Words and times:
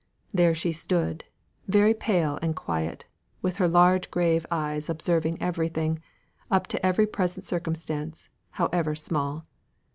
There 0.33 0.55
she 0.55 0.73
stood, 0.73 1.25
very 1.67 1.93
pale 1.93 2.39
and 2.41 2.55
quiet, 2.55 3.05
with 3.43 3.57
her 3.57 3.67
large 3.67 4.09
grave 4.09 4.47
eyes 4.49 4.89
observing 4.89 5.39
everything 5.39 5.99
up 6.49 6.65
to 6.73 6.83
every 6.83 7.05
present 7.05 7.45
circumstance 7.45 8.27
however 8.53 8.95
small. 8.95 9.45